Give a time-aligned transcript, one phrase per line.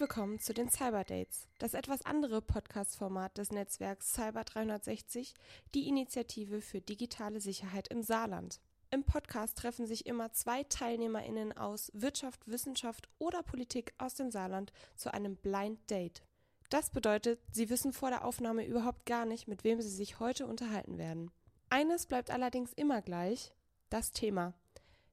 [0.00, 5.34] Willkommen zu den Cyber Dates, das etwas andere Podcast-Format des Netzwerks Cyber 360,
[5.74, 8.60] die Initiative für digitale Sicherheit im Saarland.
[8.92, 14.72] Im Podcast treffen sich immer zwei TeilnehmerInnen aus Wirtschaft, Wissenschaft oder Politik aus dem Saarland
[14.94, 16.22] zu einem Blind Date.
[16.70, 20.46] Das bedeutet, sie wissen vor der Aufnahme überhaupt gar nicht, mit wem sie sich heute
[20.46, 21.32] unterhalten werden.
[21.70, 23.52] Eines bleibt allerdings immer gleich,
[23.90, 24.54] das Thema.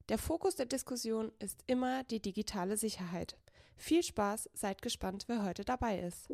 [0.10, 3.36] Der Fokus der Diskussion ist immer die digitale Sicherheit.
[3.78, 6.30] Viel Spaß, seid gespannt, wer heute dabei ist.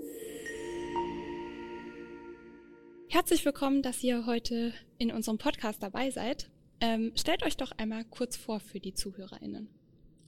[3.09, 6.50] Herzlich willkommen, dass ihr heute in unserem Podcast dabei seid.
[6.80, 9.70] Ähm, stellt euch doch einmal kurz vor für die ZuhörerInnen.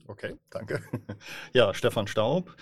[0.06, 0.82] Okay, danke.
[1.54, 2.54] Ja, Stefan Staub,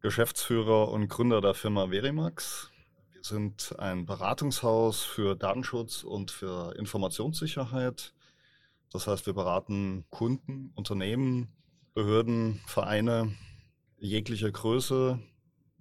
[0.00, 2.70] Geschäftsführer und Gründer der Firma Verimax.
[3.12, 8.14] Wir sind ein Beratungshaus für Datenschutz und für Informationssicherheit.
[8.92, 11.48] Das heißt, wir beraten Kunden, Unternehmen,
[11.94, 13.34] Behörden, Vereine
[13.98, 15.18] jeglicher Größe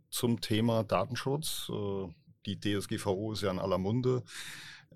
[0.10, 1.70] zum Thema Datenschutz.
[1.70, 2.08] Äh,
[2.46, 4.24] die DSGVO ist ja in aller Munde.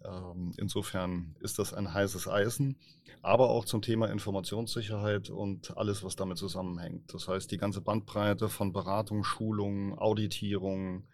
[0.03, 2.77] Ähm, insofern ist das ein heißes Eisen,
[3.21, 7.13] aber auch zum Thema Informationssicherheit und alles, was damit zusammenhängt.
[7.13, 11.07] Das heißt, die ganze Bandbreite von Beratung, Schulung, Auditierung,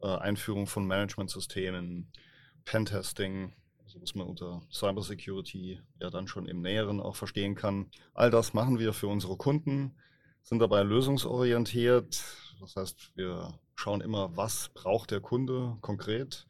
[0.00, 2.10] äh, Einführung von Managementsystemen,
[2.64, 3.52] Pentesting,
[3.84, 7.90] also was man unter Cybersecurity ja dann schon im Näheren auch verstehen kann.
[8.12, 9.94] All das machen wir für unsere Kunden
[10.46, 12.22] sind dabei lösungsorientiert.
[12.60, 16.46] Das heißt, wir schauen immer, was braucht der Kunde konkret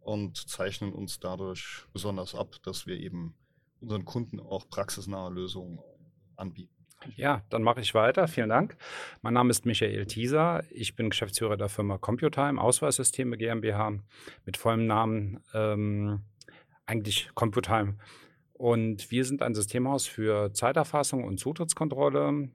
[0.00, 3.34] und zeichnen uns dadurch besonders ab, dass wir eben
[3.80, 5.80] unseren Kunden auch praxisnahe Lösungen
[6.36, 6.72] anbieten.
[7.16, 8.28] Ja, dann mache ich weiter.
[8.28, 8.76] Vielen Dank.
[9.22, 10.62] Mein Name ist Michael Thieser.
[10.70, 13.98] Ich bin Geschäftsführer der Firma Computime, Ausweissysteme GmbH
[14.44, 16.20] mit vollem Namen, ähm,
[16.86, 17.96] eigentlich Computime.
[18.52, 22.50] Und wir sind ein Systemhaus für Zeiterfassung und Zutrittskontrolle.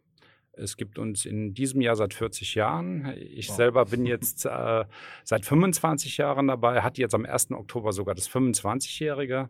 [0.58, 3.14] Es gibt uns in diesem Jahr seit 40 Jahren.
[3.18, 3.56] Ich wow.
[3.56, 4.86] selber bin jetzt äh,
[5.24, 7.52] seit 25 Jahren dabei, hatte jetzt am 1.
[7.52, 9.50] Oktober sogar das 25-Jährige.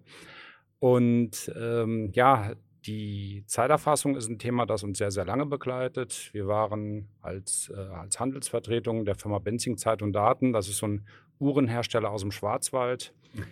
[0.79, 2.53] Und ähm, ja,
[2.85, 6.29] die Zeiterfassung ist ein Thema, das uns sehr, sehr lange begleitet.
[6.33, 10.87] Wir waren als, äh, als Handelsvertretung der Firma Benzing Zeit und Daten, das ist so
[10.87, 11.05] ein
[11.39, 13.13] Uhrenhersteller aus dem Schwarzwald.
[13.33, 13.43] Mhm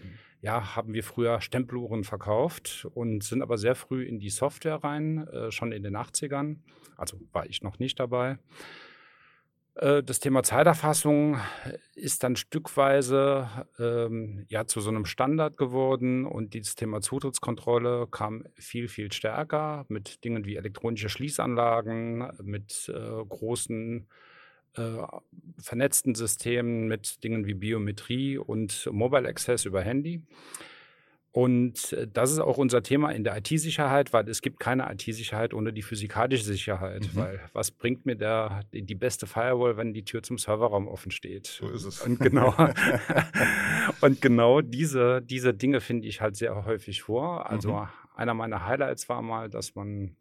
[0.43, 5.25] ja, haben wir früher Stempeluhren verkauft und sind aber sehr früh in die Software rein,
[5.29, 6.57] äh, schon in den 80ern.
[6.97, 8.37] Also war ich noch nicht dabei.
[9.75, 11.37] Äh, das Thema Zeiterfassung
[11.95, 13.47] ist dann stückweise
[13.79, 19.85] ähm, ja, zu so einem Standard geworden und dieses Thema Zutrittskontrolle kam viel, viel stärker
[19.87, 24.03] mit Dingen wie elektronische Schließanlagen, mit äh, großen äh,
[25.57, 30.21] vernetzten Systemen mit Dingen wie Biometrie und Mobile Access über Handy.
[31.33, 35.55] Und äh, das ist auch unser Thema in der IT-Sicherheit, weil es gibt keine IT-Sicherheit
[35.55, 37.09] ohne die physikalische Sicherheit.
[37.11, 37.19] Mhm.
[37.19, 41.47] Weil was bringt mir der, die beste Firewall, wenn die Tür zum Serverraum offen steht?
[41.47, 42.01] So ist es.
[42.01, 42.53] Und genau,
[44.01, 47.49] und genau diese, diese Dinge finde ich halt sehr häufig vor.
[47.49, 47.87] Also mhm.
[48.15, 50.15] einer meiner Highlights war mal, dass man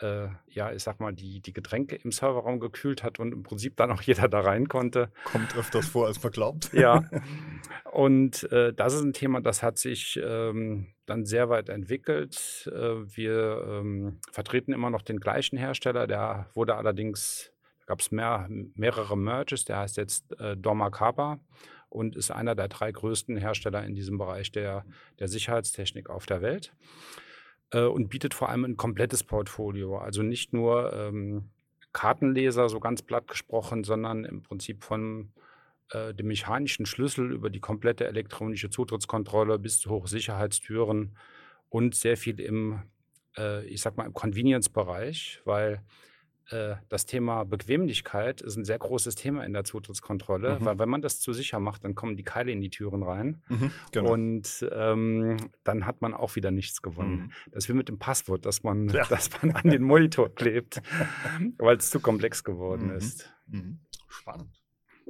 [0.00, 3.76] äh, ja, ich sag mal, die, die Getränke im Serverraum gekühlt hat und im Prinzip
[3.76, 5.10] dann auch jeder da rein konnte.
[5.24, 6.72] Kommt öfters vor, als man glaubt.
[6.72, 7.04] Ja.
[7.92, 12.70] Und äh, das ist ein Thema, das hat sich ähm, dann sehr weit entwickelt.
[12.70, 18.10] Äh, wir ähm, vertreten immer noch den gleichen Hersteller, der wurde allerdings, da gab es
[18.10, 21.40] mehr, mehrere Merges, der heißt jetzt äh, Dormakaba
[21.88, 24.84] und ist einer der drei größten Hersteller in diesem Bereich der,
[25.18, 26.74] der Sicherheitstechnik auf der Welt
[27.72, 29.98] äh, und bietet vor allem ein komplettes Portfolio.
[29.98, 31.50] Also nicht nur ähm,
[31.92, 35.32] Kartenleser, so ganz platt gesprochen, sondern im Prinzip von
[35.90, 41.16] äh, dem mechanischen Schlüssel über die komplette elektronische Zutrittskontrolle bis zu Hochsicherheitstüren
[41.68, 42.82] und sehr viel im,
[43.36, 45.80] äh, ich sag mal, im Convenience-Bereich, weil
[46.50, 50.64] äh, das Thema Bequemlichkeit ist ein sehr großes Thema in der Zutrittskontrolle, mhm.
[50.64, 53.42] weil wenn man das zu sicher macht, dann kommen die Keile in die Türen rein
[53.48, 54.12] mhm, genau.
[54.12, 57.16] und ähm, dann hat man auch wieder nichts gewonnen.
[57.16, 57.32] Mhm.
[57.50, 59.04] Das ist wie mit dem Passwort, dass man, ja.
[59.08, 60.82] dass man an den Monitor klebt,
[61.58, 62.96] weil es zu komplex geworden mhm.
[62.96, 63.28] ist.
[63.46, 63.80] Mhm.
[64.08, 64.62] Spannend.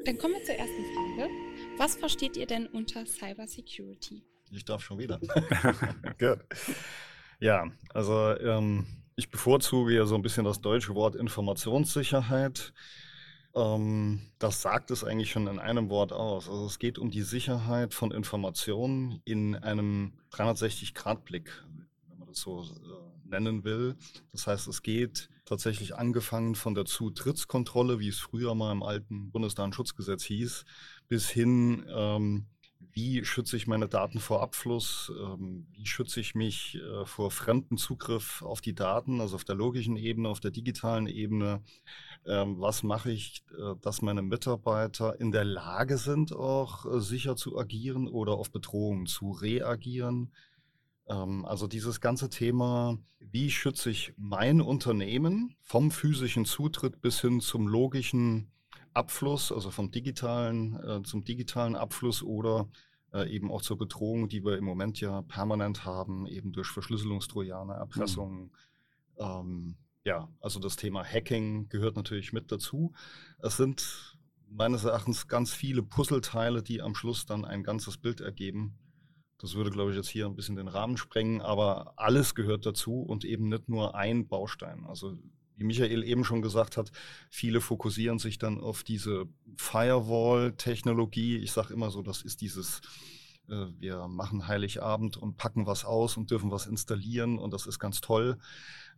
[0.04, 1.30] Dann kommen wir zur ersten Frage.
[1.78, 4.22] Was versteht ihr denn unter Cyber Security?
[4.50, 5.18] Ich darf schon wieder.
[6.18, 6.38] Gut.
[7.40, 8.86] Ja, also ähm,
[9.16, 12.72] ich bevorzuge ja so ein bisschen das deutsche Wort Informationssicherheit.
[13.54, 16.48] Ähm, das sagt es eigentlich schon in einem Wort aus.
[16.48, 21.64] Also es geht um die Sicherheit von Informationen in einem 360-Grad-Blick,
[22.08, 23.96] wenn man das so äh, nennen will.
[24.32, 29.30] Das heißt, es geht tatsächlich angefangen von der Zutrittskontrolle, wie es früher mal im alten
[29.30, 30.66] Bundesdatenschutzgesetz hieß,
[31.08, 32.46] bis hin, ähm,
[32.96, 37.76] wie schütze ich meine Daten vor Abfluss, ähm, wie schütze ich mich äh, vor fremden
[37.76, 41.62] Zugriff auf die Daten, also auf der logischen Ebene, auf der digitalen Ebene,
[42.24, 47.36] ähm, was mache ich, äh, dass meine Mitarbeiter in der Lage sind, auch äh, sicher
[47.36, 50.32] zu agieren oder auf Bedrohungen zu reagieren.
[51.06, 57.42] Ähm, also dieses ganze Thema, wie schütze ich mein Unternehmen vom physischen Zutritt bis hin
[57.42, 58.50] zum logischen
[58.96, 62.68] Abfluss, also vom digitalen äh, zum digitalen Abfluss oder
[63.12, 67.74] äh, eben auch zur Bedrohung, die wir im Moment ja permanent haben, eben durch Verschlüsselungstrojaner,
[67.74, 68.44] Erpressung.
[68.44, 68.50] Mhm.
[69.18, 72.92] Ähm, ja, also das Thema Hacking gehört natürlich mit dazu.
[73.38, 74.16] Es sind
[74.48, 78.78] meines Erachtens ganz viele Puzzleteile, die am Schluss dann ein ganzes Bild ergeben.
[79.38, 83.02] Das würde, glaube ich, jetzt hier ein bisschen den Rahmen sprengen, aber alles gehört dazu
[83.02, 84.86] und eben nicht nur ein Baustein.
[84.86, 85.18] Also
[85.56, 86.92] wie Michael eben schon gesagt hat,
[87.30, 89.26] viele fokussieren sich dann auf diese
[89.56, 91.38] Firewall-Technologie.
[91.38, 92.80] Ich sage immer so, das ist dieses,
[93.48, 97.78] äh, wir machen Heiligabend und packen was aus und dürfen was installieren und das ist
[97.78, 98.38] ganz toll.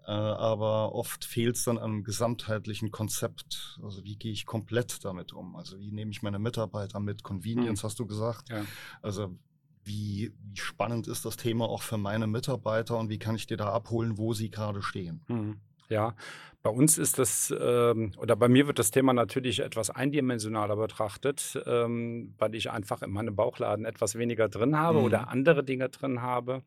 [0.07, 3.79] Äh, aber oft fehlt es dann am gesamtheitlichen Konzept.
[3.83, 5.55] Also wie gehe ich komplett damit um?
[5.55, 7.23] Also wie nehme ich meine Mitarbeiter mit?
[7.23, 7.87] Convenience, mhm.
[7.87, 8.49] hast du gesagt.
[8.49, 8.65] Ja.
[9.03, 9.37] Also
[9.85, 13.57] wie, wie, spannend ist das Thema auch für meine Mitarbeiter und wie kann ich dir
[13.57, 15.23] da abholen, wo sie gerade stehen?
[15.29, 15.61] Mhm.
[15.89, 16.15] Ja,
[16.63, 21.59] bei uns ist das, ähm, oder bei mir wird das Thema natürlich etwas eindimensionaler betrachtet,
[21.67, 25.05] ähm, weil ich einfach in meinem Bauchladen etwas weniger drin habe mhm.
[25.05, 26.63] oder andere Dinge drin habe.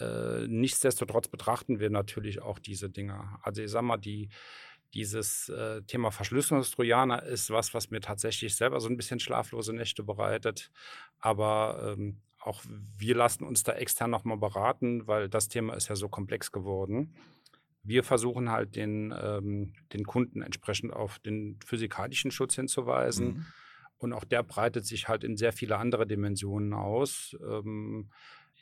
[0.00, 3.38] Äh, nichtsdestotrotz betrachten wir natürlich auch diese Dinge.
[3.42, 4.30] Also ich sage mal, die,
[4.94, 10.02] dieses äh, Thema Verschlüsselungstrojaner ist was, was mir tatsächlich selber so ein bisschen schlaflose Nächte
[10.02, 10.70] bereitet.
[11.20, 12.62] Aber ähm, auch
[12.96, 17.14] wir lassen uns da extern nochmal beraten, weil das Thema ist ja so komplex geworden.
[17.84, 23.26] Wir versuchen halt den, ähm, den Kunden entsprechend auf den physikalischen Schutz hinzuweisen.
[23.26, 23.46] Mhm.
[23.98, 27.36] Und auch der breitet sich halt in sehr viele andere Dimensionen aus.
[27.46, 28.10] Ähm,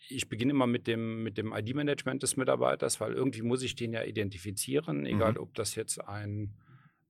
[0.09, 3.93] ich beginne immer mit dem, mit dem ID-Management des Mitarbeiters, weil irgendwie muss ich den
[3.93, 5.39] ja identifizieren, egal mhm.
[5.39, 6.55] ob das jetzt ein,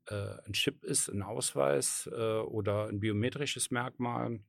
[0.06, 4.41] äh, ein Chip ist, ein Ausweis äh, oder ein biometrisches Merkmal.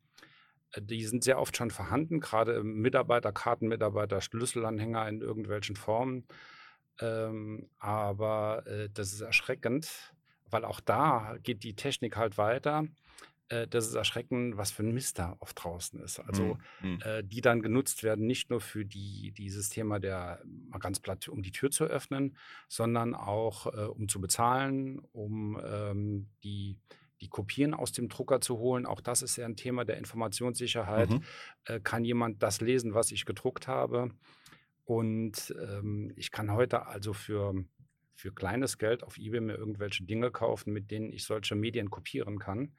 [0.72, 6.28] Äh, die sind sehr oft schon vorhanden, gerade Mitarbeiterkarten, Mitarbeiter-Schlüsselanhänger in irgendwelchen Formen.
[7.00, 10.14] Ähm, aber äh, das ist erschreckend,
[10.50, 12.86] weil auch da geht die Technik halt weiter.
[13.50, 16.20] Äh, das ist erschreckend, was für ein Mist da oft draußen ist.
[16.20, 17.00] Also mhm.
[17.04, 21.28] äh, die dann genutzt werden, nicht nur für die, dieses Thema der, mal ganz platt,
[21.28, 22.38] um die Tür zu öffnen,
[22.68, 26.78] sondern auch äh, um zu bezahlen, um ähm, die
[27.22, 28.86] die Kopien aus dem Drucker zu holen.
[28.86, 31.10] Auch das ist ja ein Thema der Informationssicherheit.
[31.10, 31.24] Mhm.
[31.64, 34.12] Äh, kann jemand das lesen, was ich gedruckt habe?
[34.86, 37.54] Und ähm, ich kann heute also für,
[38.14, 42.40] für kleines Geld auf eBay mir irgendwelche Dinge kaufen, mit denen ich solche Medien kopieren
[42.40, 42.74] kann.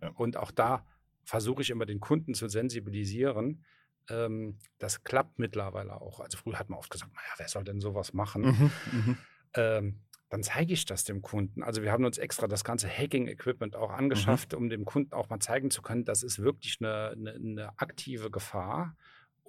[0.00, 0.08] Ja.
[0.10, 0.86] Und auch da
[1.24, 3.64] versuche ich immer den Kunden zu sensibilisieren.
[4.08, 6.20] Ähm, das klappt mittlerweile auch.
[6.20, 8.42] Also früher hat man oft gesagt, naja, wer soll denn sowas machen?
[8.42, 9.18] Mhm, mhm.
[9.54, 11.62] ähm, dann zeige ich das dem Kunden.
[11.62, 13.96] Also wir haben uns extra das ganze Hacking-Equipment auch mhm.
[13.96, 14.58] angeschafft, mhm.
[14.58, 18.30] um dem Kunden auch mal zeigen zu können, das ist wirklich eine, eine, eine aktive
[18.30, 18.96] Gefahr.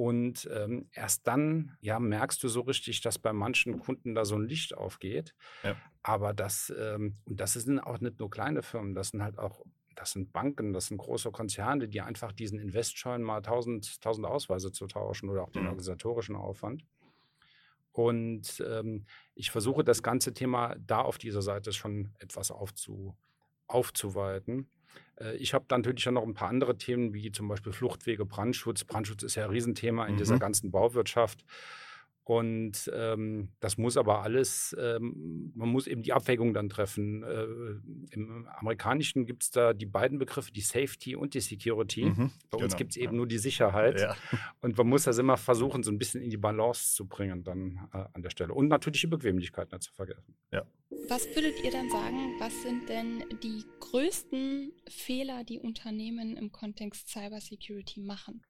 [0.02, 4.34] Und ähm, erst dann ja, merkst du so richtig, dass bei manchen Kunden da so
[4.34, 5.36] ein Licht aufgeht.
[5.62, 5.76] Ja.
[6.02, 9.64] Aber das, ähm, und das sind auch nicht nur kleine Firmen, das sind halt auch,
[9.96, 14.26] das sind Banken, das sind große Konzerne, die einfach diesen Invest scheuen, mal tausend, tausend
[14.26, 15.68] Ausweise zu tauschen oder auch den mhm.
[15.68, 16.84] organisatorischen Aufwand.
[17.92, 19.06] Und ähm,
[19.36, 23.16] ich versuche das ganze Thema da auf dieser Seite schon etwas aufzu,
[23.68, 24.68] aufzuweiten.
[25.22, 28.26] Äh, ich habe dann natürlich auch noch ein paar andere Themen, wie zum Beispiel Fluchtwege,
[28.26, 28.84] Brandschutz.
[28.84, 30.20] Brandschutz ist ja ein Riesenthema in mhm.
[30.20, 31.46] dieser ganzen Bauwirtschaft.
[32.24, 37.24] Und ähm, das muss aber alles, ähm, man muss eben die Abwägung dann treffen.
[37.24, 42.06] Äh, Im Amerikanischen gibt es da die beiden Begriffe, die Safety und die Security.
[42.06, 43.18] Mhm, Bei uns genau, gibt es eben ja.
[43.18, 44.00] nur die Sicherheit.
[44.00, 44.16] Ja.
[44.62, 47.90] Und man muss das immer versuchen, so ein bisschen in die Balance zu bringen dann
[47.92, 48.54] äh, an der Stelle.
[48.54, 50.36] Und natürlich die Bequemlichkeit nicht zu vergessen.
[50.52, 50.64] Ja.
[51.08, 57.10] Was würdet ihr dann sagen, was sind denn die größten Fehler, die Unternehmen im Kontext
[57.10, 58.44] Cybersecurity machen?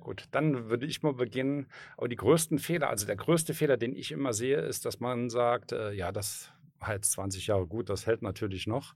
[0.00, 1.66] Gut, dann würde ich mal beginnen.
[1.96, 5.30] Aber die größten Fehler, also der größte Fehler, den ich immer sehe, ist, dass man
[5.30, 6.52] sagt, äh, ja, das
[6.92, 8.94] jetzt 20 Jahre gut, das hält natürlich noch.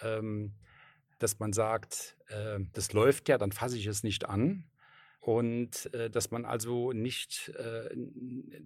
[0.00, 0.54] Ähm,
[1.18, 4.64] dass man sagt, äh, das läuft ja, dann fasse ich es nicht an.
[5.20, 7.88] Und äh, dass man also nicht, äh,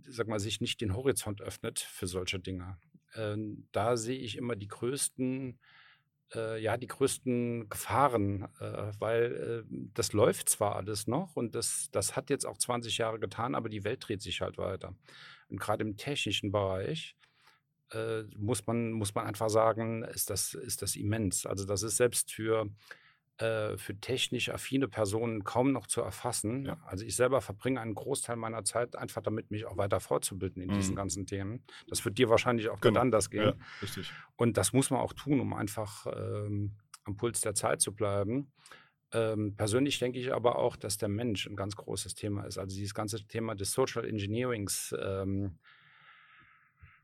[0.09, 2.78] sag mal, sich nicht den Horizont öffnet für solche Dinge.
[3.14, 5.86] Ähm, da sehe ich immer die größten äh,
[6.35, 12.16] ja, die größten Gefahren, äh, weil äh, das läuft zwar alles noch und das, das
[12.16, 14.95] hat jetzt auch 20 Jahre getan, aber die Welt dreht sich halt weiter.
[15.49, 17.16] Und gerade im technischen Bereich
[17.92, 21.47] äh, muss, man, muss man einfach sagen, ist das, ist das immens.
[21.47, 22.68] Also das ist selbst für
[23.38, 26.64] äh, für technisch affine Personen kaum noch zu erfassen.
[26.66, 26.78] Ja.
[26.87, 30.71] Also ich selber verbringe einen Großteil meiner Zeit einfach damit, mich auch weiter fortzubilden in
[30.73, 30.97] diesen Mhm.
[30.97, 31.62] ganzen Themen.
[31.88, 32.93] Das wird dir wahrscheinlich auch Genau.
[32.95, 33.00] genau.
[33.02, 33.45] anders gehen.
[33.45, 34.11] Ja, richtig.
[34.37, 38.52] Und das muss man auch tun, um einfach ähm, am Puls der Zeit zu bleiben.
[39.12, 42.59] Ähm, persönlich denke ich aber auch, dass der Mensch ein ganz großes Thema ist.
[42.59, 44.95] Also dieses ganze Thema des Social Engineerings.
[44.99, 45.59] Ähm,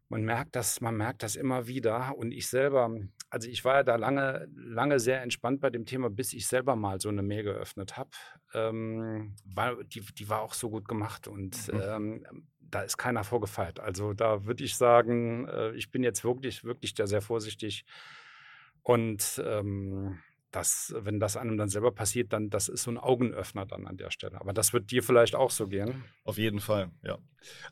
[0.09, 2.17] man merkt das, man merkt das immer wieder.
[2.17, 2.91] Und ich selber,
[3.33, 6.77] also ich war ja da lange, lange sehr entspannt bei dem Thema, bis ich selber
[6.77, 8.11] mal so eine Mail geöffnet habe.
[8.53, 11.81] Ähm, weil die, die war auch so gut gemacht und Mhm.
[11.83, 13.81] ähm, da ist keiner vorgefeilt.
[13.81, 17.87] Also da würde ich sagen, äh, ich bin jetzt wirklich, wirklich da sehr vorsichtig.
[18.83, 20.19] Und ähm,
[20.53, 23.97] das, wenn das einem dann selber passiert, dann das ist so ein Augenöffner dann an
[23.97, 24.41] der Stelle.
[24.41, 26.05] Aber das wird dir vielleicht auch so gehen.
[26.25, 27.19] Auf jeden Fall, ja.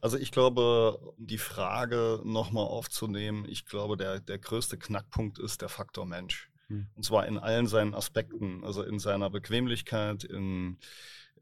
[0.01, 5.61] Also ich glaube, um die Frage nochmal aufzunehmen, ich glaube, der, der größte Knackpunkt ist
[5.61, 6.51] der Faktor Mensch.
[6.69, 6.87] Hm.
[6.95, 10.79] Und zwar in allen seinen Aspekten, also in seiner Bequemlichkeit, in,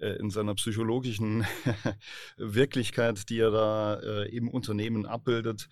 [0.01, 1.47] äh, in seiner psychologischen
[2.37, 5.69] Wirklichkeit, die er da äh, im Unternehmen abbildet.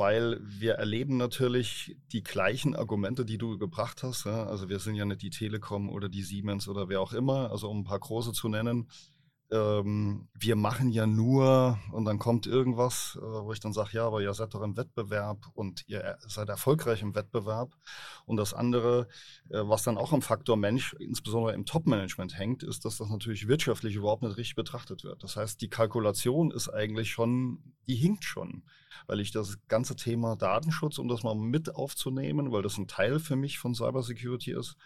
[0.00, 4.24] Weil wir erleben natürlich die gleichen Argumente, die du gebracht hast.
[4.24, 4.46] Ja?
[4.46, 7.68] Also wir sind ja nicht die Telekom oder die Siemens oder wer auch immer, also
[7.68, 8.88] um ein paar große zu nennen
[9.50, 14.06] ähm, wir machen ja nur und dann kommt irgendwas, äh, wo ich dann sage, ja,
[14.06, 17.74] aber ihr seid doch im Wettbewerb und ihr äh, seid erfolgreich im Wettbewerb.
[18.26, 19.08] Und das andere,
[19.48, 23.48] äh, was dann auch am Faktor Mensch, insbesondere im Top-Management hängt, ist, dass das natürlich
[23.48, 25.24] wirtschaftlich überhaupt nicht richtig betrachtet wird.
[25.24, 28.62] Das heißt, die Kalkulation ist eigentlich schon, die hinkt schon,
[29.08, 33.18] weil ich das ganze Thema Datenschutz, um das mal mit aufzunehmen, weil das ein Teil
[33.18, 34.76] für mich von Cybersecurity ist,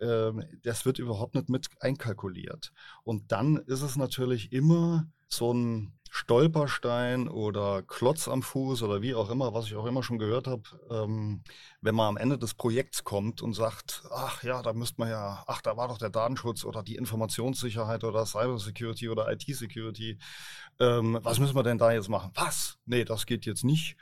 [0.00, 2.72] das wird überhaupt nicht mit einkalkuliert.
[3.02, 9.14] Und dann ist es natürlich immer so ein Stolperstein oder Klotz am Fuß oder wie
[9.14, 11.44] auch immer, was ich auch immer schon gehört habe, ähm,
[11.80, 15.44] wenn man am Ende des Projekts kommt und sagt, ach ja, da müsste man ja,
[15.46, 20.18] ach, da war doch der Datenschutz oder die Informationssicherheit oder Cybersecurity oder IT-Security.
[20.80, 22.32] Ähm, was müssen wir denn da jetzt machen?
[22.34, 22.78] Was?
[22.86, 23.96] Nee, das geht jetzt nicht.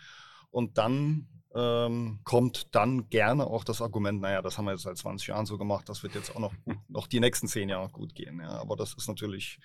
[0.51, 4.99] Und dann ähm, kommt dann gerne auch das Argument, naja, das haben wir jetzt seit
[4.99, 6.55] 20 Jahren so gemacht, das wird jetzt auch noch,
[6.89, 8.41] noch die nächsten 10 Jahre gut gehen.
[8.41, 8.51] Ja.
[8.61, 9.59] Aber das ist natürlich,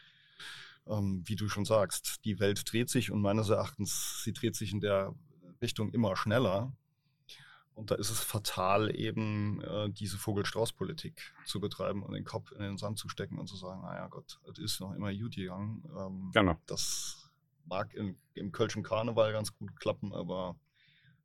[0.88, 4.72] ähm, wie du schon sagst, die Welt dreht sich und meines Erachtens, sie dreht sich
[4.72, 5.14] in der
[5.62, 6.74] Richtung immer schneller.
[7.76, 12.60] Und da ist es fatal, eben äh, diese Vogel-Strauß-Politik zu betreiben und den Kopf in
[12.60, 15.84] den Sand zu stecken und zu sagen, naja Gott, es ist noch immer gut gegangen.
[15.98, 16.56] Ähm, Genau.
[16.68, 17.32] Das
[17.66, 20.56] mag in, im Kölschen Karneval ganz gut klappen, aber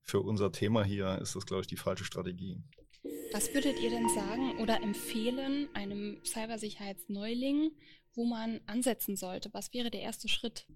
[0.02, 2.62] für unser Thema hier ist das, glaube ich, die falsche Strategie.
[3.32, 7.72] Was würdet ihr denn sagen oder empfehlen einem Cybersicherheitsneuling,
[8.14, 9.50] wo man ansetzen sollte?
[9.52, 10.66] Was wäre der erste Schritt?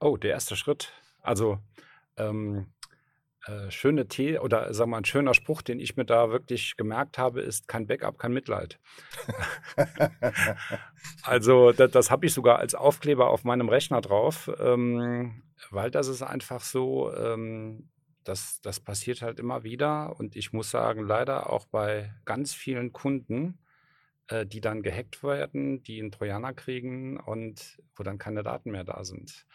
[0.00, 0.92] Oh, der erste Schritt.
[1.22, 1.58] Also
[2.16, 2.66] ähm,
[3.46, 6.76] äh, schöne Tee oder sagen wir mal ein schöner Spruch, den ich mir da wirklich
[6.76, 8.78] gemerkt habe, ist kein Backup, kein Mitleid.
[11.22, 16.08] Also das, das habe ich sogar als Aufkleber auf meinem Rechner drauf, ähm, weil das
[16.08, 17.88] ist einfach so, ähm,
[18.28, 22.92] das, das passiert halt immer wieder und ich muss sagen, leider auch bei ganz vielen
[22.92, 23.58] Kunden,
[24.28, 28.84] äh, die dann gehackt werden, die einen Trojaner kriegen und wo dann keine Daten mehr
[28.84, 29.46] da sind.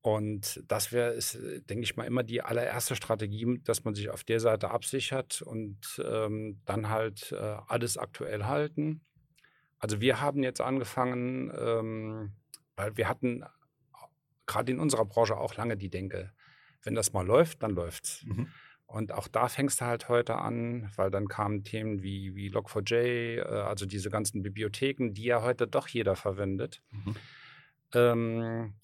[0.00, 4.22] Und das wäre, äh, denke ich mal, immer die allererste Strategie, dass man sich auf
[4.22, 9.00] der Seite absichert und ähm, dann halt äh, alles aktuell halten.
[9.80, 12.32] Also wir haben jetzt angefangen, ähm,
[12.76, 13.44] weil wir hatten
[14.46, 16.32] gerade in unserer Branche auch lange die Denke,
[16.86, 18.24] wenn das mal läuft, dann läuft's.
[18.24, 18.48] Mhm.
[18.86, 23.38] Und auch da fängst du halt heute an, weil dann kamen Themen wie, wie Log4j,
[23.38, 26.82] äh, also diese ganzen Bibliotheken, die ja heute doch jeder verwendet.
[26.90, 27.16] Mhm.
[27.94, 28.74] Ähm,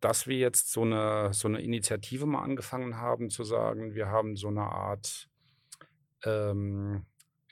[0.00, 4.36] dass wir jetzt so eine, so eine Initiative mal angefangen haben, zu sagen, wir haben
[4.36, 5.28] so eine Art
[6.24, 7.04] ähm,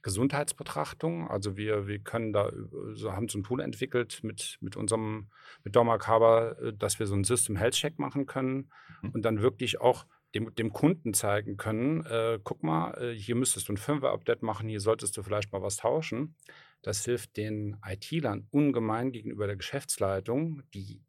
[0.02, 1.28] Gesundheitsbetrachtung.
[1.28, 2.52] Also wir, wir können da, äh,
[2.94, 5.30] so haben so ein Tool entwickelt mit, mit unserem,
[5.64, 8.70] mit Dormak Haber, äh, dass wir so einen System Health Check machen können
[9.02, 9.10] Mhm.
[9.10, 13.68] und dann wirklich auch dem, dem Kunden zeigen können, äh, guck mal, äh, hier müsstest
[13.68, 16.36] du ein Firmware-Update machen, hier solltest du vielleicht mal was tauschen.
[16.82, 21.02] Das hilft den IT-Lern ungemein gegenüber der Geschäftsleitung, die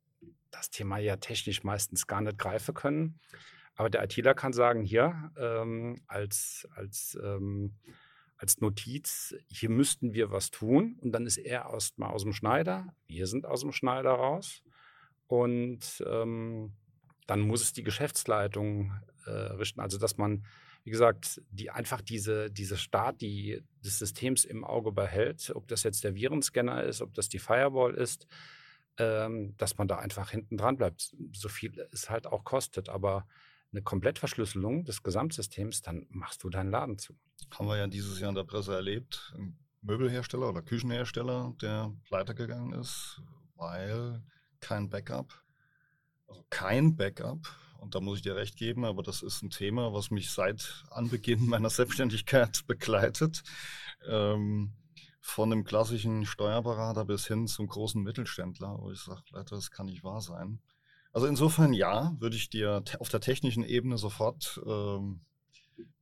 [0.49, 3.19] das Thema ja technisch meistens gar nicht greifen können.
[3.75, 7.75] Aber der ITler kann sagen, hier ähm, als, als, ähm,
[8.41, 10.97] als Notiz, hier müssten wir was tun.
[11.01, 14.63] Und dann ist er erstmal aus dem Schneider, wir sind aus dem Schneider raus.
[15.27, 16.73] Und ähm,
[17.27, 18.93] dann muss es die Geschäftsleitung
[19.25, 19.79] äh, richten.
[19.79, 20.43] Also dass man,
[20.83, 25.83] wie gesagt, die einfach diese, diese Start die, des Systems im Auge behält, ob das
[25.83, 28.25] jetzt der Virenscanner ist, ob das die Firewall ist,
[28.97, 31.15] ähm, dass man da einfach hinten dran bleibt.
[31.31, 32.89] So viel es halt auch kostet.
[32.89, 33.27] Aber
[33.71, 37.15] eine Komplettverschlüsselung des Gesamtsystems, dann machst du deinen Laden zu.
[37.51, 39.33] Haben wir ja dieses Jahr in der Presse erlebt.
[39.37, 43.21] Ein Möbelhersteller oder Küchenhersteller, der pleite gegangen ist,
[43.55, 44.21] weil
[44.59, 45.33] kein Backup,
[46.27, 47.47] also kein Backup,
[47.81, 50.83] und da muss ich dir recht geben, aber das ist ein Thema, was mich seit
[50.91, 53.43] Anbeginn meiner Selbstständigkeit begleitet.
[54.07, 54.73] Ähm,
[55.19, 59.85] von einem klassischen Steuerberater bis hin zum großen Mittelständler, wo ich sage, Leute, das kann
[59.87, 60.59] nicht wahr sein.
[61.13, 65.21] Also insofern ja, würde ich dir auf der technischen Ebene sofort ähm,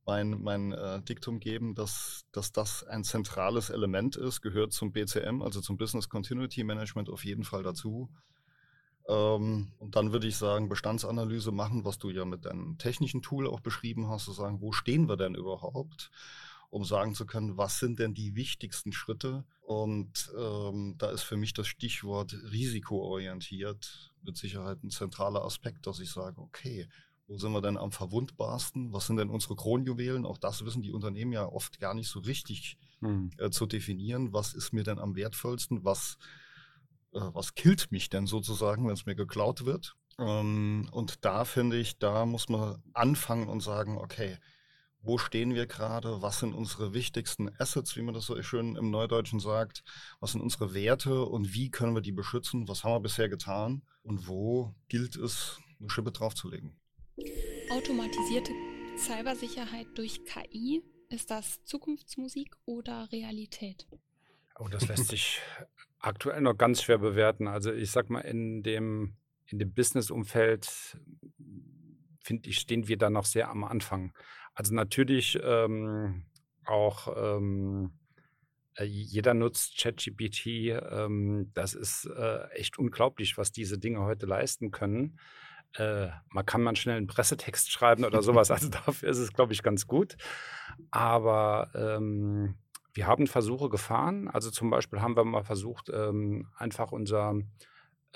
[0.06, 5.42] mein, mein äh, Diktum geben, dass, dass das ein zentrales Element ist, gehört zum BCM,
[5.42, 8.08] also zum Business Continuity Management auf jeden Fall dazu.
[9.08, 13.48] Ähm, und dann würde ich sagen, Bestandsanalyse machen, was du ja mit deinem technischen Tool
[13.48, 16.10] auch beschrieben hast, zu sagen, wo stehen wir denn überhaupt?
[16.70, 19.44] Um sagen zu können, was sind denn die wichtigsten Schritte?
[19.62, 26.00] Und ähm, da ist für mich das Stichwort risikoorientiert mit Sicherheit ein zentraler Aspekt, dass
[26.00, 26.88] ich sage, okay,
[27.26, 28.92] wo sind wir denn am verwundbarsten?
[28.92, 30.26] Was sind denn unsere Kronjuwelen?
[30.26, 33.30] Auch das wissen die Unternehmen ja oft gar nicht so richtig hm.
[33.38, 34.32] äh, zu definieren.
[34.32, 35.84] Was ist mir denn am wertvollsten?
[35.84, 36.18] Was,
[37.12, 39.96] äh, was killt mich denn sozusagen, wenn es mir geklaut wird?
[40.18, 44.36] Ähm, und da finde ich, da muss man anfangen und sagen, okay,
[45.02, 48.90] wo stehen wir gerade, was sind unsere wichtigsten Assets, wie man das so schön im
[48.90, 49.82] Neudeutschen sagt,
[50.20, 53.82] was sind unsere Werte und wie können wir die beschützen, was haben wir bisher getan
[54.02, 56.76] und wo gilt es, eine Schippe draufzulegen.
[57.70, 58.52] Automatisierte
[58.98, 63.88] Cybersicherheit durch KI, ist das Zukunftsmusik oder Realität?
[64.58, 65.40] Oh, das lässt sich
[65.98, 67.48] aktuell noch ganz schwer bewerten.
[67.48, 69.16] Also ich sag mal, in dem,
[69.46, 70.98] in dem Business-Umfeld
[72.20, 74.12] finde ich, stehen wir da noch sehr am Anfang.
[74.60, 76.26] Also natürlich ähm,
[76.66, 77.92] auch ähm,
[78.74, 80.46] äh, jeder nutzt ChatGPT.
[80.92, 85.18] Ähm, das ist äh, echt unglaublich, was diese Dinge heute leisten können.
[85.76, 88.50] Äh, man kann mal schnell einen Pressetext schreiben oder sowas.
[88.50, 90.18] Also dafür ist es, glaube ich, ganz gut.
[90.90, 92.56] Aber ähm,
[92.92, 94.28] wir haben Versuche gefahren.
[94.28, 97.32] Also zum Beispiel haben wir mal versucht, ähm, einfach unser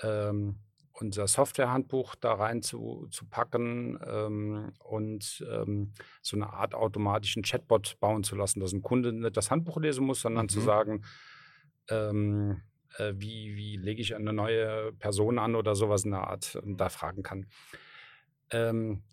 [0.03, 0.59] ähm,
[0.99, 7.99] unser Softwarehandbuch da rein zu, zu packen ähm, und ähm, so eine Art automatischen Chatbot
[7.99, 10.49] bauen zu lassen, dass ein Kunde nicht das Handbuch lesen muss, sondern mhm.
[10.49, 11.03] zu sagen,
[11.89, 12.61] ähm,
[12.97, 16.77] äh, wie, wie lege ich eine neue Person an oder sowas in der Art und
[16.77, 17.47] da fragen kann.
[18.51, 19.03] Ähm,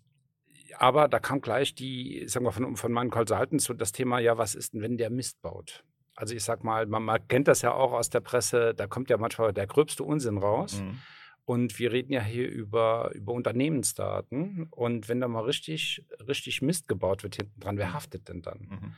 [0.77, 4.37] aber da kam gleich die, sagen wir von, von meinen Consultants so das Thema, ja,
[4.37, 5.83] was ist denn, wenn der Mist baut?
[6.15, 9.09] Also ich sag mal, man, man kennt das ja auch aus der Presse, da kommt
[9.09, 10.81] ja manchmal der gröbste Unsinn raus.
[10.81, 10.99] Mhm.
[11.45, 14.67] Und wir reden ja hier über, über Unternehmensdaten.
[14.71, 18.59] Und wenn da mal richtig, richtig Mist gebaut wird hinten dran, wer haftet denn dann?
[18.59, 18.95] Mhm.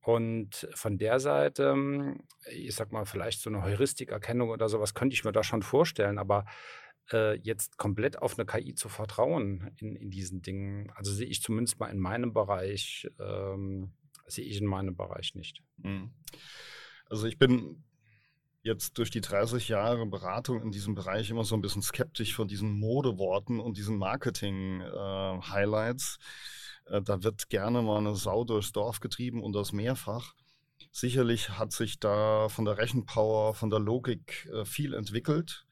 [0.00, 2.14] Und von der Seite,
[2.50, 6.18] ich sag mal, vielleicht so eine Heuristikerkennung oder sowas könnte ich mir da schon vorstellen,
[6.18, 6.44] aber
[7.10, 11.42] äh, jetzt komplett auf eine KI zu vertrauen in, in diesen Dingen, also sehe ich
[11.42, 13.92] zumindest mal in meinem Bereich, ähm,
[14.26, 15.62] sehe ich in meinem Bereich nicht.
[15.78, 16.12] Mhm.
[17.06, 17.82] Also ich bin
[18.64, 22.48] jetzt durch die 30 Jahre Beratung in diesem Bereich immer so ein bisschen skeptisch von
[22.48, 26.18] diesen Modeworten und diesen Marketing-Highlights.
[26.86, 30.32] Äh, äh, da wird gerne mal eine Sau durchs Dorf getrieben und das mehrfach.
[30.90, 35.66] Sicherlich hat sich da von der Rechenpower, von der Logik äh, viel entwickelt.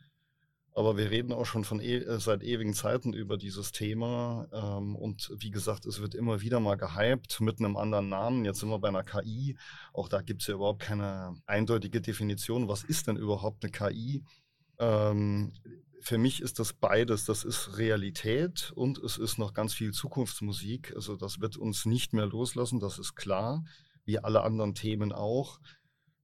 [0.75, 4.49] Aber wir reden auch schon von e äh, seit ewigen Zeiten über dieses Thema.
[4.53, 8.45] Ähm, und wie gesagt, es wird immer wieder mal gehypt mit einem anderen Namen.
[8.45, 9.57] Jetzt sind wir bei einer KI.
[9.93, 12.69] Auch da gibt es ja überhaupt keine eindeutige Definition.
[12.69, 14.25] Was ist denn überhaupt eine KI?
[14.79, 15.53] Ähm,
[16.01, 17.27] für mich ist das beides.
[17.27, 20.95] Das ist Realität und es ist noch ganz viel Zukunftsmusik.
[20.97, 23.63] Also das wird uns nicht mehr loslassen, das ist klar,
[24.05, 25.61] wie alle anderen Themen auch.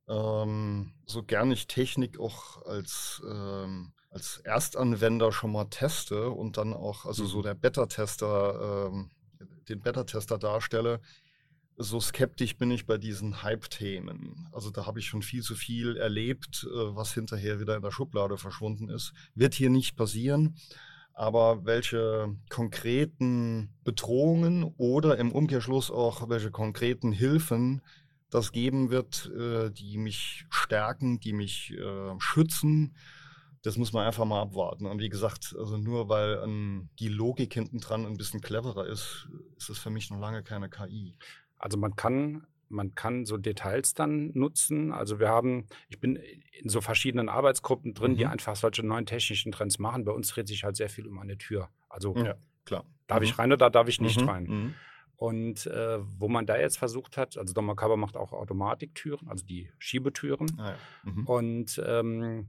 [0.09, 6.73] Ähm, so gern ich Technik auch als ähm, als Erstanwender schon mal teste und dann
[6.73, 7.42] auch, also so mhm.
[7.42, 9.11] der Beta-Tester, ähm,
[9.68, 11.01] den Beta-Tester darstelle,
[11.77, 14.49] so skeptisch bin ich bei diesen Hype-Themen.
[14.53, 17.92] Also da habe ich schon viel zu viel erlebt, äh, was hinterher wieder in der
[17.92, 19.12] Schublade verschwunden ist.
[19.35, 20.57] Wird hier nicht passieren.
[21.12, 27.83] Aber welche konkreten Bedrohungen oder im Umkehrschluss auch welche konkreten Hilfen
[28.31, 32.94] das geben wird, äh, die mich stärken, die mich äh, schützen,
[33.62, 34.87] das muss man einfach mal abwarten.
[34.87, 39.29] Und wie gesagt, also nur weil ähm, die Logik hinten dran ein bisschen cleverer ist,
[39.57, 41.16] ist es für mich noch lange keine KI.
[41.59, 44.92] Also man kann man kann so Details dann nutzen.
[44.92, 48.16] Also wir haben, ich bin in so verschiedenen Arbeitsgruppen drin, mhm.
[48.16, 50.05] die einfach solche neuen technischen Trends machen.
[50.05, 51.71] Bei uns dreht sich halt sehr viel um eine Tür.
[51.88, 52.85] Also ja, klar.
[53.07, 53.25] darf mhm.
[53.25, 54.29] ich rein oder darf ich nicht mhm.
[54.29, 54.44] rein?
[54.44, 54.75] Mhm.
[55.16, 59.68] Und äh, wo man da jetzt versucht hat, also Dommercover macht auch Automatiktüren, also die
[59.79, 60.49] Schiebetüren.
[60.59, 61.11] Ah, ja.
[61.11, 61.27] Mhm.
[61.27, 62.49] Und ähm,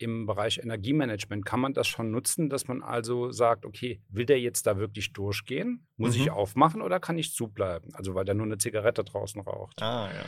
[0.00, 4.40] im Bereich Energiemanagement kann man das schon nutzen, dass man also sagt, okay, will der
[4.40, 5.86] jetzt da wirklich durchgehen?
[5.96, 6.22] Muss mhm.
[6.22, 7.94] ich aufmachen oder kann ich zubleiben?
[7.94, 9.82] Also weil der nur eine Zigarette draußen raucht.
[9.82, 10.24] Ah, ja.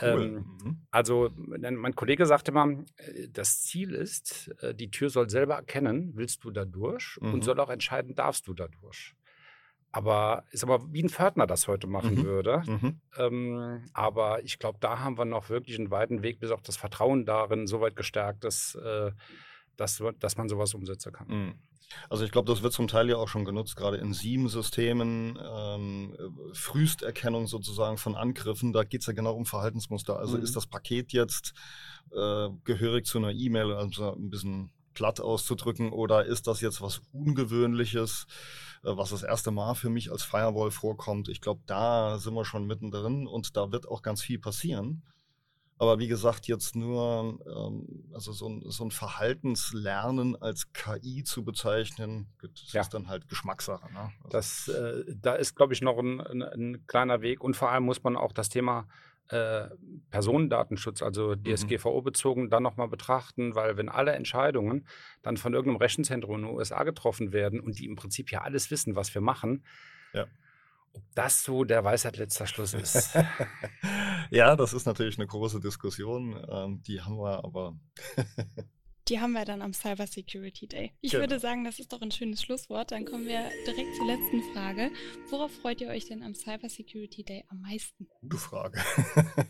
[0.00, 0.22] Cool.
[0.22, 0.86] Ähm, mhm.
[0.90, 6.12] Also mein Kollege sagte mal, äh, das Ziel ist, äh, die Tür soll selber erkennen,
[6.14, 7.34] willst du da durch mhm.
[7.34, 9.14] und soll auch entscheiden, darfst du da durch.
[9.92, 12.24] Aber ist aber wie ein Pförtner das heute machen mhm.
[12.24, 12.62] würde.
[12.66, 13.00] Mhm.
[13.18, 16.76] Ähm, aber ich glaube, da haben wir noch wirklich einen weiten Weg, bis auch das
[16.76, 19.12] Vertrauen darin so weit gestärkt ist, äh,
[19.76, 21.28] dass, dass man sowas umsetzen kann.
[21.28, 21.54] Mhm.
[22.10, 26.16] Also ich glaube, das wird zum Teil ja auch schon genutzt, gerade in SIEM-Systemen, ähm,
[26.52, 28.72] Frühsterkennung sozusagen von Angriffen.
[28.72, 30.18] Da geht es ja genau um Verhaltensmuster.
[30.18, 30.42] Also mhm.
[30.42, 31.54] ist das Paket jetzt
[32.12, 37.02] äh, gehörig zu einer E-Mail, also ein bisschen platt auszudrücken, oder ist das jetzt was
[37.12, 41.28] Ungewöhnliches, äh, was das erste Mal für mich als Firewall vorkommt?
[41.28, 45.02] Ich glaube, da sind wir schon mittendrin und da wird auch ganz viel passieren.
[45.78, 51.44] Aber wie gesagt, jetzt nur ähm, also so ein, so ein Verhaltenslernen als KI zu
[51.44, 52.80] bezeichnen, das ja.
[52.80, 53.92] ist dann halt Geschmackssache.
[53.92, 54.10] Ne?
[54.24, 57.44] Also das, äh, da ist, glaube ich, noch ein, ein, ein, kleiner Weg.
[57.44, 58.88] Und vor allem muss man auch das Thema
[59.28, 59.68] äh,
[60.10, 62.04] Personendatenschutz, also DSGVO mhm.
[62.04, 64.86] bezogen, dann nochmal betrachten, weil wenn alle Entscheidungen
[65.22, 68.70] dann von irgendeinem Rechenzentrum in den USA getroffen werden und die im Prinzip ja alles
[68.70, 69.64] wissen, was wir machen,
[70.12, 70.26] ja
[70.96, 73.14] ob das so der Weisheit letzter Schluss ist.
[74.30, 76.42] ja, das ist natürlich eine große Diskussion.
[76.48, 77.76] Ähm, die haben wir aber.
[79.08, 80.92] Die haben wir dann am Cyber Security Day.
[81.00, 81.22] Ich genau.
[81.22, 82.90] würde sagen, das ist doch ein schönes Schlusswort.
[82.90, 84.90] Dann kommen wir direkt zur letzten Frage.
[85.30, 88.08] Worauf freut ihr euch denn am Cyber Security Day am meisten?
[88.20, 88.82] Gute Frage.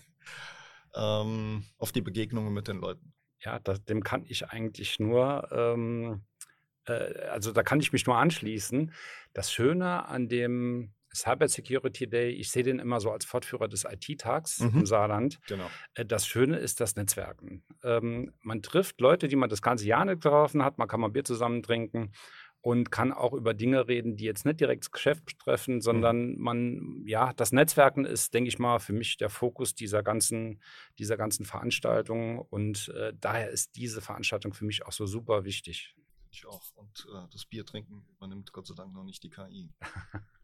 [0.94, 3.14] ähm, auf die Begegnungen mit den Leuten.
[3.40, 5.48] Ja, das, dem kann ich eigentlich nur.
[5.52, 6.24] Ähm,
[6.86, 8.92] äh, also da kann ich mich nur anschließen.
[9.32, 13.84] Das Schöne an dem Cyber Security Day, ich sehe den immer so als Fortführer des
[13.84, 14.80] IT-Tags mhm.
[14.80, 15.38] im Saarland.
[15.48, 15.68] Genau.
[15.94, 17.64] Äh, das Schöne ist das Netzwerken.
[17.82, 21.08] Ähm, man trifft Leute, die man das ganze Jahr nicht getroffen hat, man kann mal
[21.08, 22.12] Bier zusammen trinken
[22.66, 26.40] und kann auch über Dinge reden, die jetzt nicht direkt das Geschäft treffen, sondern mhm.
[26.40, 30.60] man, ja, das Netzwerken ist, denke ich mal, für mich der Fokus dieser ganzen,
[30.98, 35.94] dieser ganzen Veranstaltung und äh, daher ist diese Veranstaltung für mich auch so super wichtig.
[36.30, 36.62] Ich auch.
[36.74, 39.72] Und äh, das Bier trinken übernimmt Gott sei Dank noch nicht die KI.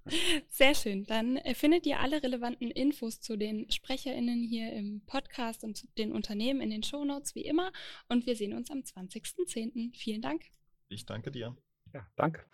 [0.48, 1.04] Sehr schön.
[1.04, 5.86] Dann äh, findet ihr alle relevanten Infos zu den SprecherInnen hier im Podcast und zu
[5.98, 7.72] den Unternehmen in den Shownotes wie immer.
[8.08, 9.94] Und wir sehen uns am 20.10.
[9.96, 10.44] Vielen Dank.
[10.88, 11.56] Ich danke dir.
[11.92, 12.44] Ja, danke.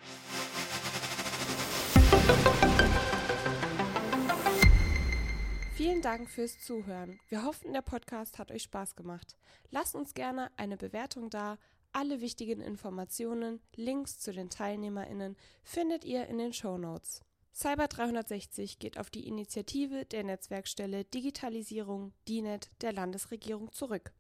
[5.79, 7.21] Vielen Dank fürs Zuhören.
[7.29, 9.37] Wir hoffen, der Podcast hat euch Spaß gemacht.
[9.71, 11.57] Lasst uns gerne eine Bewertung da.
[11.93, 17.23] Alle wichtigen Informationen, Links zu den TeilnehmerInnen findet ihr in den Show Notes.
[17.53, 24.13] Cyber 360 geht auf die Initiative der Netzwerkstelle Digitalisierung DINET der Landesregierung zurück.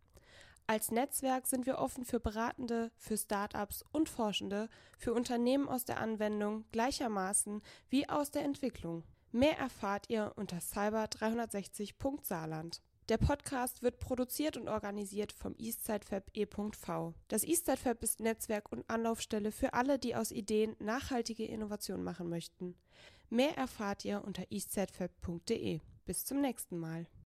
[0.66, 5.98] Als Netzwerk sind wir offen für Beratende, für Startups und Forschende, für Unternehmen aus der
[5.98, 9.04] Anwendung gleichermaßen wie aus der Entwicklung.
[9.31, 12.83] Mehr erfahrt ihr unter cyber360.saarland.
[13.09, 17.14] Der Podcast wird produziert und organisiert vom Eastside Fab e.v.
[17.29, 22.29] Das Eastside Fab ist Netzwerk und Anlaufstelle für alle, die aus Ideen nachhaltige Innovation machen
[22.29, 22.75] möchten.
[23.31, 25.81] Mehr erfahrt ihr unter eastsidefab.de.
[26.05, 27.07] Bis zum nächsten Mal.